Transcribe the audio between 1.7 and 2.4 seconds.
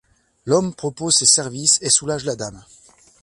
et soulage la